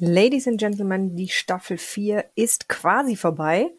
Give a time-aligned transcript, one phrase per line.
[0.00, 3.70] Ladies and Gentlemen, die Staffel 4 ist quasi vorbei.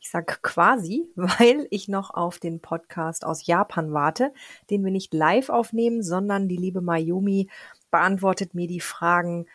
[0.00, 4.32] Ich sage quasi, weil ich noch auf den Podcast aus Japan warte,
[4.70, 7.50] den wir nicht live aufnehmen, sondern die liebe Mayumi
[7.90, 9.46] beantwortet mir die Fragen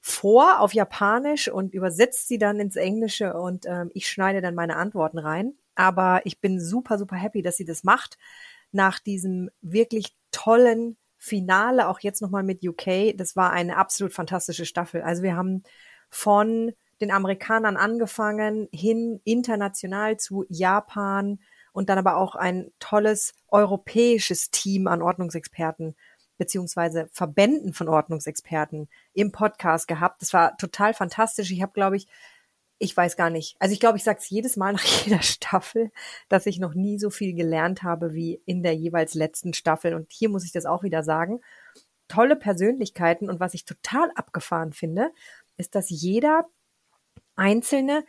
[0.00, 4.74] vor auf Japanisch und übersetzt sie dann ins Englische und ähm, ich schneide dann meine
[4.74, 5.54] Antworten rein.
[5.76, 8.18] Aber ich bin super, super happy, dass sie das macht.
[8.72, 14.66] Nach diesem wirklich tollen Finale, auch jetzt nochmal mit UK, das war eine absolut fantastische
[14.66, 15.02] Staffel.
[15.02, 15.62] Also wir haben
[16.10, 21.38] von den Amerikanern angefangen, hin international zu Japan
[21.72, 25.94] und dann aber auch ein tolles europäisches Team an Ordnungsexperten
[26.38, 30.22] beziehungsweise Verbänden von Ordnungsexperten im Podcast gehabt.
[30.22, 31.52] Das war total fantastisch.
[31.52, 32.08] Ich habe, glaube ich,
[32.82, 33.54] ich weiß gar nicht.
[33.60, 35.92] Also ich glaube, ich sage es jedes Mal nach jeder Staffel,
[36.28, 39.94] dass ich noch nie so viel gelernt habe wie in der jeweils letzten Staffel.
[39.94, 41.40] Und hier muss ich das auch wieder sagen.
[42.08, 43.30] Tolle Persönlichkeiten.
[43.30, 45.12] Und was ich total abgefahren finde,
[45.56, 46.48] ist, dass jeder
[47.36, 48.04] einzelne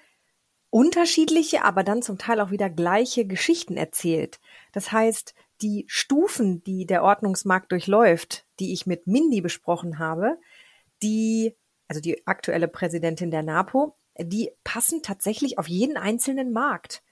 [0.71, 4.39] unterschiedliche, aber dann zum Teil auch wieder gleiche Geschichten erzählt.
[4.71, 10.39] Das heißt, die Stufen, die der Ordnungsmarkt durchläuft, die ich mit Mindy besprochen habe,
[11.03, 11.55] die,
[11.87, 17.03] also die aktuelle Präsidentin der NAPO, die passen tatsächlich auf jeden einzelnen Markt.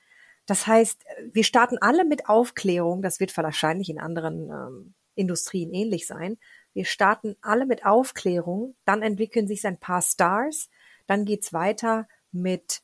[0.45, 3.01] Das heißt, wir starten alle mit Aufklärung.
[3.01, 6.37] Das wird wahrscheinlich in anderen ähm, Industrien ähnlich sein.
[6.73, 8.75] Wir starten alle mit Aufklärung.
[8.85, 10.69] Dann entwickeln sich ein paar Stars.
[11.07, 12.81] Dann geht's weiter mit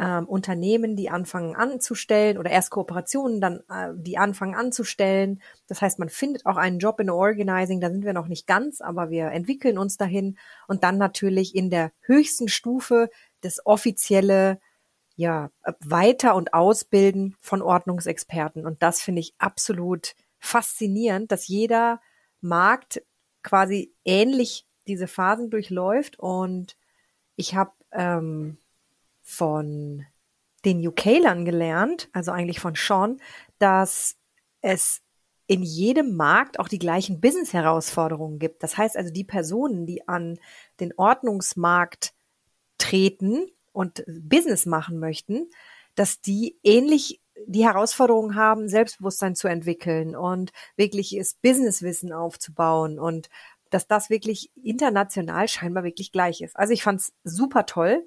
[0.00, 5.42] ähm, Unternehmen, die anfangen anzustellen oder erst Kooperationen, dann äh, die anfangen anzustellen.
[5.66, 8.80] Das heißt, man findet auch einen Job in Organizing, da sind wir noch nicht ganz,
[8.80, 10.38] aber wir entwickeln uns dahin.
[10.68, 13.10] Und dann natürlich in der höchsten Stufe
[13.40, 14.60] das offizielle
[15.16, 18.64] ja, Weiter- und Ausbilden von Ordnungsexperten.
[18.64, 22.00] Und das finde ich absolut faszinierend, dass jeder
[22.40, 23.02] Markt
[23.42, 26.18] quasi ähnlich diese Phasen durchläuft.
[26.18, 26.76] Und
[27.36, 28.56] ich habe ähm,
[29.22, 30.06] von
[30.64, 33.20] den UK-Lern gelernt, also eigentlich von Sean,
[33.58, 34.16] dass
[34.60, 35.02] es
[35.46, 38.62] in jedem Markt auch die gleichen Business-Herausforderungen gibt.
[38.62, 40.38] Das heißt also, die Personen, die an
[40.78, 42.14] den Ordnungsmarkt
[42.80, 45.48] treten und Business machen möchten,
[45.94, 53.28] dass die ähnlich die Herausforderungen haben, Selbstbewusstsein zu entwickeln und wirkliches Businesswissen aufzubauen und
[53.70, 56.56] dass das wirklich international scheinbar wirklich gleich ist.
[56.56, 58.04] Also ich fand es super toll.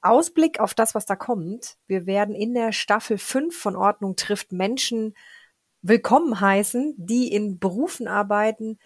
[0.00, 1.76] Ausblick auf das, was da kommt.
[1.86, 5.14] Wir werden in der Staffel 5 von Ordnung trifft Menschen
[5.82, 8.78] willkommen heißen, die in Berufen arbeiten,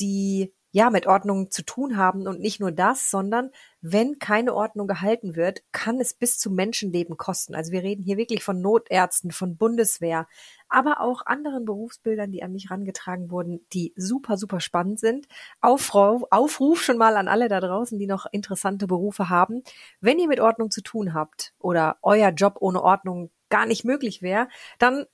[0.00, 2.26] die ja, mit Ordnung zu tun haben.
[2.26, 7.16] Und nicht nur das, sondern wenn keine Ordnung gehalten wird, kann es bis zu Menschenleben
[7.16, 7.54] kosten.
[7.54, 10.26] Also wir reden hier wirklich von Notärzten, von Bundeswehr,
[10.68, 15.26] aber auch anderen Berufsbildern, die an mich rangetragen wurden, die super, super spannend sind.
[15.60, 19.62] Aufruf, Aufruf schon mal an alle da draußen, die noch interessante Berufe haben.
[20.00, 24.20] Wenn ihr mit Ordnung zu tun habt oder euer Job ohne Ordnung gar nicht möglich
[24.20, 24.48] wäre,
[24.78, 25.06] dann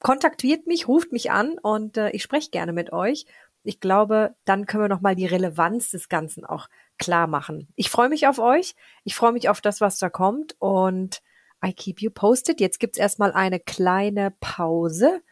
[0.00, 3.24] kontaktiert mich, ruft mich an und äh, ich spreche gerne mit euch
[3.64, 6.68] ich glaube, dann können wir nochmal die Relevanz des Ganzen auch
[6.98, 7.68] klar machen.
[7.76, 8.74] Ich freue mich auf euch.
[9.04, 11.22] Ich freue mich auf das, was da kommt und
[11.64, 12.60] I keep you posted.
[12.60, 15.22] Jetzt gibt's erstmal eine kleine Pause.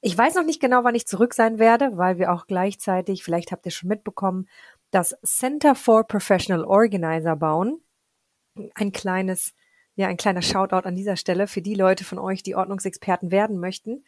[0.00, 3.52] Ich weiß noch nicht genau, wann ich zurück sein werde, weil wir auch gleichzeitig, vielleicht
[3.52, 4.48] habt ihr schon mitbekommen,
[4.90, 7.80] das Center for Professional Organizer bauen.
[8.74, 9.54] Ein kleines,
[9.94, 13.58] ja, ein kleiner Shoutout an dieser Stelle für die Leute von euch, die Ordnungsexperten werden
[13.58, 14.04] möchten.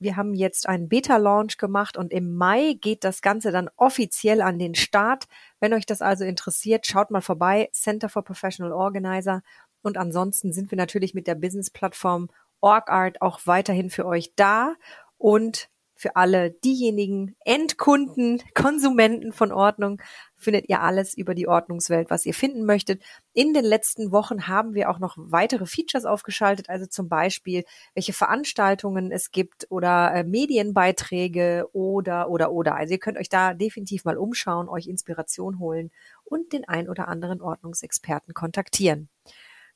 [0.00, 4.58] Wir haben jetzt einen Beta-Launch gemacht und im Mai geht das Ganze dann offiziell an
[4.58, 5.26] den Start.
[5.60, 9.42] Wenn euch das also interessiert, schaut mal vorbei, Center for Professional Organizer.
[9.82, 12.28] Und ansonsten sind wir natürlich mit der Business-Plattform
[12.62, 14.74] OrgArt auch weiterhin für euch da.
[15.18, 15.68] Und
[16.00, 20.00] für alle diejenigen Endkunden, Konsumenten von Ordnung
[20.34, 23.02] findet ihr alles über die Ordnungswelt, was ihr finden möchtet.
[23.34, 28.14] In den letzten Wochen haben wir auch noch weitere Features aufgeschaltet, also zum Beispiel, welche
[28.14, 32.76] Veranstaltungen es gibt oder äh, Medienbeiträge oder, oder, oder.
[32.76, 35.90] Also ihr könnt euch da definitiv mal umschauen, euch Inspiration holen
[36.24, 39.10] und den ein oder anderen Ordnungsexperten kontaktieren.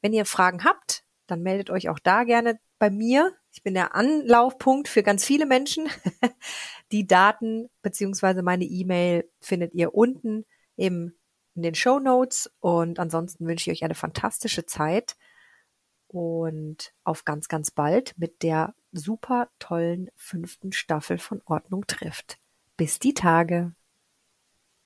[0.01, 3.33] Wenn ihr Fragen habt, dann meldet euch auch da gerne bei mir.
[3.53, 5.89] Ich bin der Anlaufpunkt für ganz viele Menschen.
[6.93, 10.45] Die Daten beziehungsweise meine E-Mail findet ihr unten
[10.77, 11.15] im,
[11.55, 12.51] in den Show Notes.
[12.61, 15.17] Und ansonsten wünsche ich euch eine fantastische Zeit
[16.09, 22.39] und auf ganz, ganz bald mit der super tollen fünften Staffel von Ordnung trifft.
[22.77, 23.75] Bis die Tage.